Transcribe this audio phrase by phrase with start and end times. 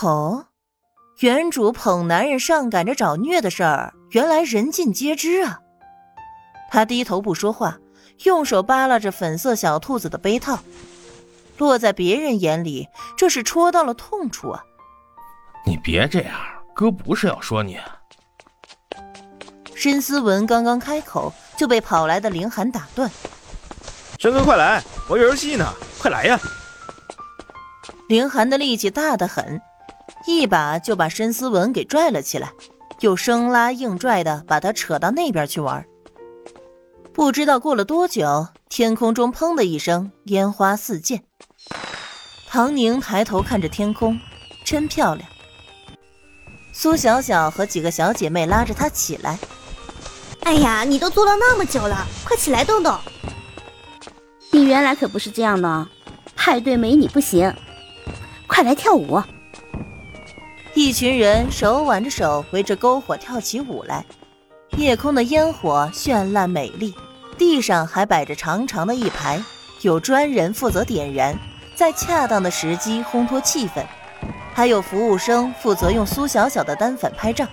[0.00, 0.46] 哦，
[1.20, 5.60] 原主捧男人上赶着找虐的事儿，原来人尽皆知啊！
[6.70, 7.78] 他低头不说话，
[8.24, 10.58] 用手扒拉着粉色小兔子的杯套，
[11.58, 14.64] 落在别人眼里，这是戳到了痛处啊！
[15.64, 16.34] 你别这样，
[16.74, 17.78] 哥不是要说你。
[19.74, 23.10] 申思文刚刚开口，就被跑来的凌寒打断
[24.18, 26.40] ：“申哥，快来，玩游戏呢，快来呀！”
[28.08, 29.60] 凌寒的力气大得很，
[30.26, 32.52] 一把就把申思文给拽了起来，
[33.00, 35.84] 又生拉硬拽的把他扯到那边去玩。
[37.12, 41.22] 不知道过了多久，天空中砰的一声，烟花四溅。
[42.48, 44.18] 唐宁抬头看着天空，
[44.64, 45.28] 真漂亮。
[46.72, 49.38] 苏小小和几个小姐妹拉着她起来
[50.44, 52.96] ：“哎呀，你都坐了那么久了，快起来动动。
[54.50, 55.88] 你原来可不是这样的，
[56.34, 57.54] 派对没你不行。”
[58.48, 59.22] 快来跳舞！
[60.74, 64.04] 一群人手挽着手围着篝火跳起舞来。
[64.78, 66.94] 夜空的烟火绚烂美丽，
[67.36, 69.42] 地上还摆着长长的一排，
[69.82, 71.38] 有专人负责点燃，
[71.76, 73.84] 在恰当的时机烘托气氛，
[74.54, 77.46] 还有服务生负责用苏小小的单反拍照。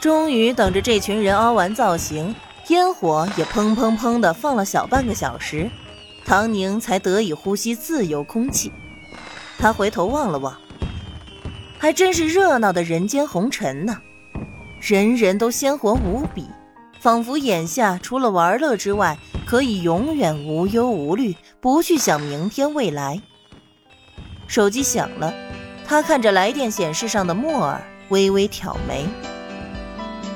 [0.00, 2.34] 终于等着这群人凹完造型，
[2.68, 5.70] 烟火也砰砰砰的放了小半个小时，
[6.24, 8.72] 唐宁才得以呼吸自由空气。
[9.58, 10.56] 他回头望了望，
[11.78, 13.98] 还真是热闹的人间红尘呢，
[14.80, 16.48] 人人都鲜活无比，
[17.00, 23.20] 仿佛眼下除了玩乐之外，可以永远无忧无虑，不去想明天未来。
[24.46, 25.32] 手机响了，
[25.86, 29.06] 他看着来电显示上的莫尔，微微挑眉。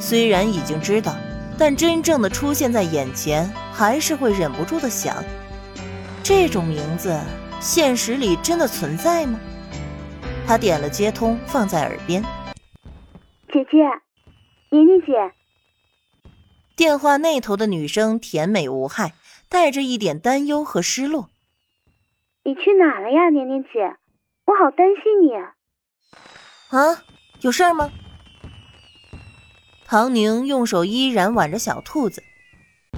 [0.00, 1.14] 虽然已经知道，
[1.58, 5.22] 但真正的出现在眼前，还是会忍不住的想，
[6.22, 7.18] 这种名字。
[7.58, 9.40] 现实里真的存在吗？
[10.46, 12.22] 他点了接通，放在耳边。
[13.52, 13.78] 姐姐，
[14.70, 15.12] 宁宁姐。
[16.76, 19.14] 电话那头的女生甜美无害，
[19.48, 21.30] 带着一点担忧和失落。
[22.44, 23.96] 你去哪了呀，宁宁姐？
[24.44, 25.32] 我好担心你。
[26.68, 27.02] 啊，
[27.40, 27.90] 有事吗？
[29.84, 32.22] 唐宁用手依然挽着小兔子，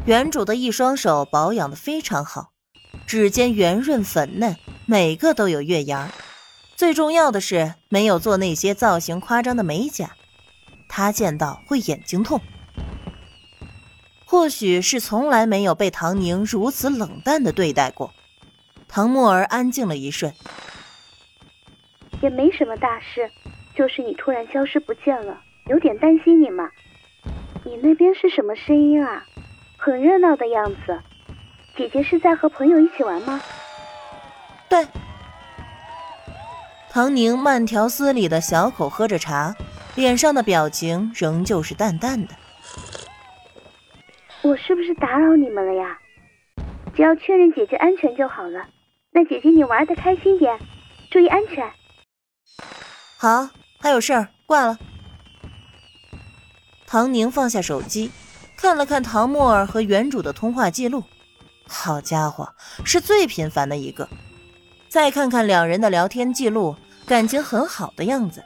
[0.04, 2.50] 原主的一双手保养的非常好。
[3.06, 4.54] 指尖圆润粉嫩，
[4.86, 6.10] 每个都有月牙
[6.78, 10.12] 最重要的是没有做那些造型夸张的美甲，
[10.88, 12.40] 他见到会眼睛痛。
[14.24, 18.14] 或许是从来没有被唐宁如此冷淡的对待过。
[18.86, 20.32] 唐沫儿安静了一瞬，
[22.22, 23.28] 也没什么大事，
[23.74, 26.70] 就是你突然消失不见了，有点担心你嘛。
[27.64, 29.26] 你那边是什么声音啊？
[29.76, 31.00] 很热闹的样子。
[31.76, 33.42] 姐姐是在和朋友一起玩吗？
[34.68, 34.86] 对。
[36.90, 39.54] 唐宁慢条斯理的小口喝着茶，
[39.94, 42.34] 脸上的表情仍旧是淡淡的。
[44.42, 45.98] 我是不是打扰你们了呀？
[46.94, 48.66] 只要确认姐姐安全就好了。
[49.10, 50.58] 那姐姐你玩的开心点，
[51.10, 51.70] 注意安全。
[53.16, 53.50] 好，
[53.80, 54.78] 还有事儿，挂了。
[56.86, 58.10] 唐宁放下手机，
[58.56, 61.04] 看了看唐沫儿和原主的通话记录。
[61.66, 64.08] 好家伙，是最频繁的一个。
[64.88, 66.74] 再看看两人的聊天记录，
[67.06, 68.42] 感情很好的样子。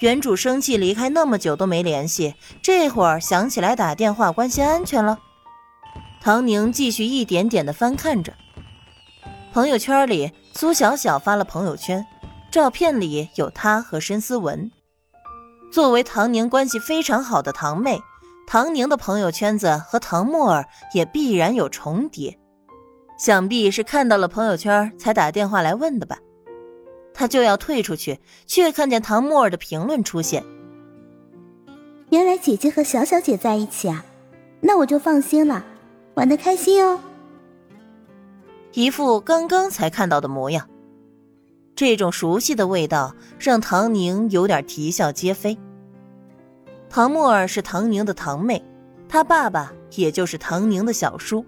[0.00, 5.18] 原主生气离开那么久都没联系，这会儿想起来打电话关心安全了。
[6.20, 8.34] 唐宁继续一点点的翻看着
[9.52, 12.04] 朋友圈里，苏小小发了朋友圈，
[12.50, 14.70] 照片里有她和申思文。
[15.72, 18.00] 作为唐宁关系非常好的堂妹。
[18.46, 22.38] 唐宁的朋友圈子和唐沫儿也必然有重叠，
[23.16, 26.18] 想必是看到了朋友圈才打电话来问的吧。
[27.12, 30.44] 他就要退出去，却看见唐沫儿的评论出现。
[32.10, 34.04] 原来姐姐和小小姐在一起啊，
[34.60, 35.64] 那我就放心了，
[36.14, 37.00] 玩的开心哦。
[38.72, 40.68] 一副刚刚才看到的模样，
[41.76, 45.56] 这种熟悉的味道让唐宁有点啼笑皆非。
[46.90, 48.60] 唐沫儿是唐宁的堂妹，
[49.08, 51.44] 她爸爸也就是唐宁的小叔。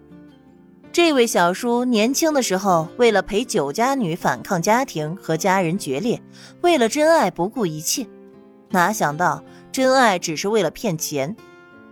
[0.97, 6.23] 这位小叔年轻的时候，为了陪酒家女反抗家庭和家人决裂，
[6.63, 8.07] 为了真爱不顾一切。
[8.71, 11.37] 哪想到真爱只是为了骗钱，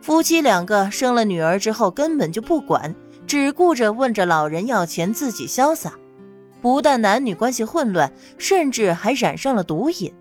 [0.01, 2.95] 夫妻两个生了女儿之后根本就不管，
[3.27, 5.93] 只顾着问着老人要钱，自己潇洒。
[6.63, 10.15] 不但男女关系混乱，甚至还染上了毒瘾。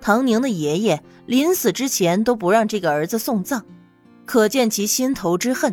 [0.00, 3.64] 唐宁的爷爷临死之前都不让这个儿子送葬，
[4.26, 5.72] 可见其心头之恨。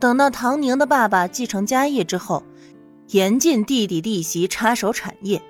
[0.00, 2.42] 等到唐宁的爸爸继承家业之后，
[3.08, 5.42] 严禁弟弟弟媳插手产业，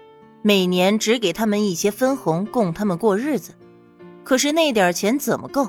[0.43, 3.53] 每年只给他们一些分红，供他们过日子。
[4.25, 5.69] 可是那点钱怎么够？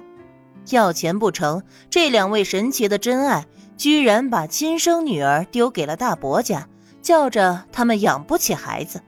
[0.72, 1.62] 要钱不成，
[1.92, 3.46] 这两位神奇的真爱
[3.78, 6.68] 居然把亲生女儿丢给了大伯家，
[7.04, 9.00] 叫着他们养不起孩子。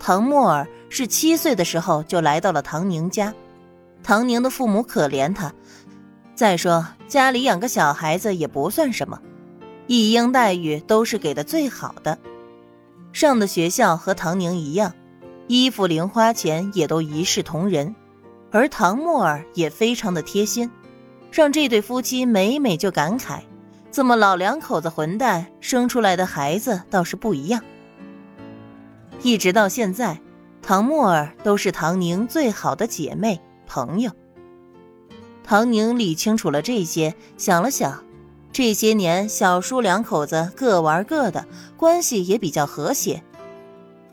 [0.00, 3.32] 唐沫儿是七岁的时候就来到了唐宁家，
[4.02, 5.54] 唐宁的父母可怜他。
[6.34, 9.20] 再说家里养个小孩子也不算什么，
[9.86, 12.18] 一应待遇都是给的最好的。
[13.12, 14.92] 上的学校和唐宁一样，
[15.46, 17.94] 衣服、零花钱也都一视同仁，
[18.50, 20.68] 而唐沫儿也非常的贴心，
[21.30, 23.42] 让这对夫妻每每就感慨：
[23.92, 27.62] 这么老两口子混蛋，生出来的孩子倒是不一样。
[29.22, 30.20] 一直到现在，
[30.60, 34.10] 唐沫儿都是唐宁最好的姐妹朋友。
[35.44, 38.02] 唐宁理清楚了这些，想了想。
[38.50, 41.44] 这些年，小叔两口子各玩各的，
[41.76, 43.22] 关系也比较和谐。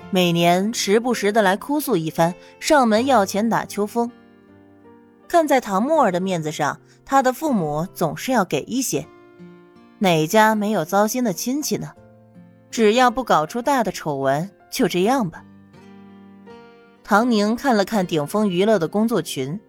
[0.10, 4.12] 每年时不时的来哭诉一番，上门要钱打秋风。
[5.28, 9.08] 看在唐沫儿的面子上，他的父母总是要给一些。
[10.00, 11.92] 哪家没有糟心的亲戚呢？
[12.70, 15.46] 只要不搞出大的丑闻，就这样吧。
[17.04, 19.60] 唐宁看了看顶峰娱乐的工作群，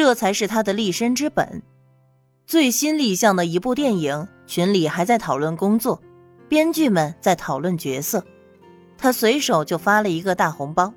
[0.00, 1.62] 这才是他的立身之本。
[2.46, 6.00] 最新立项的一部电影，群里还在讨论工作，
[6.48, 8.24] 编剧们在讨论角色，
[8.96, 10.94] 他随手就发了一个大红包。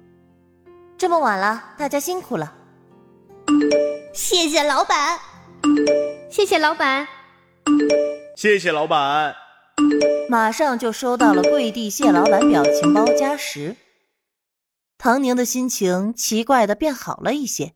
[0.97, 2.55] 这么晚了，大家辛苦了，
[4.13, 5.19] 谢谢老板，
[6.31, 7.05] 谢谢老板，
[8.37, 9.35] 谢谢老板。
[10.29, 13.75] 马上就收到了跪地谢老板表情包加十。
[14.97, 17.73] 唐宁的心情奇怪的变好了一些。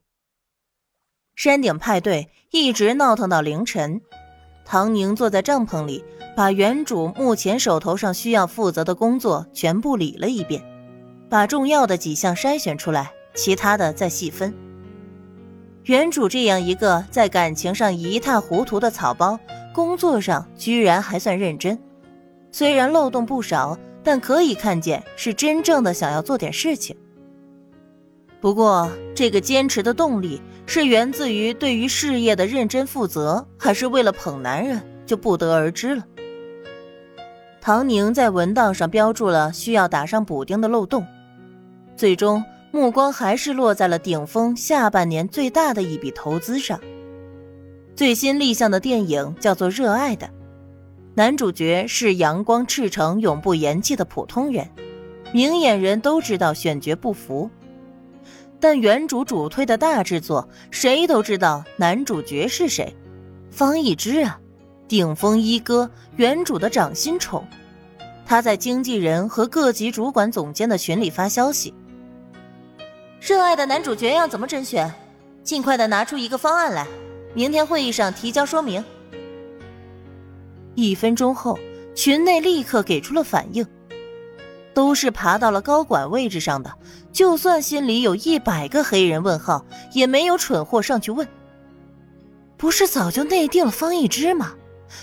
[1.48, 4.02] 山顶派对一直闹腾到凌晨，
[4.66, 6.04] 唐宁坐在帐篷里，
[6.36, 10.62] 把原主目前手头上需要负责的工作全部理了一遍，
[11.30, 14.54] 把重要的几项筛选出来，其他的再细分。
[15.86, 19.40] 原主这样一个在感情上一塌糊涂的草包，
[19.74, 21.80] 工作上居然还算认真，
[22.52, 26.94] 虽然漏洞不少，但可以看见是真正的想要做点事情。
[28.40, 36.04] 不过，这个坚持的动力是源自于对于事业的认真负责，还是为了捧男人，就不得而知了。
[37.60, 41.06] 唐宁在文档上标注了需要打上补丁的漏洞，
[41.96, 46.80] 最终目光还是落在了顶峰下半年最大的一笔投资上。
[47.96, 50.28] 最新立项的电影叫做《热爱的》，
[51.16, 54.70] 男主角是阳光赤诚、永不言弃的普通人，
[55.34, 57.50] 明眼人都知道选角不符。
[58.60, 62.96] 但原主主推的大制作，谁都知道男主角是谁，
[63.52, 64.40] 方逸之啊，
[64.88, 67.48] 顶峰一哥，原主的掌心宠。
[68.26, 71.74] 他在经纪人和各级主管总监的群里发消息
[73.22, 74.92] ：“热爱的男主角要怎么甄选？
[75.44, 76.86] 尽快的拿出一个方案来，
[77.34, 78.84] 明天会议上提交说明。”
[80.76, 81.58] 一分钟后，
[81.96, 83.66] 群内立刻给出了反应。
[84.78, 86.72] 都是爬到了高管位置上的，
[87.12, 91.28] 就算心里有一百个黑人问号，也没有蠢货上去问。
[92.58, 94.54] 不是早就内定了方一之吗？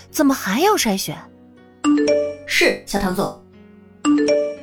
[0.09, 1.17] 怎么还要筛选？
[2.47, 3.43] 是小唐总。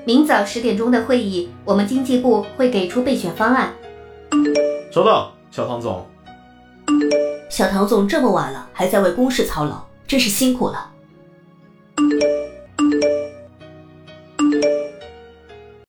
[0.06, 3.70] 明早十点钟的会议，我们经济部会给出备选方案。
[4.90, 6.06] 收到，小唐总。
[7.50, 10.91] 小唐总这么晚了还在为公事操劳，真是辛苦了。